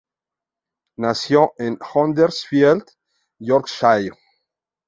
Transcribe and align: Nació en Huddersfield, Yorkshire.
Nació 0.97 1.53
en 1.59 1.77
Huddersfield, 1.77 2.85
Yorkshire. 3.37 4.17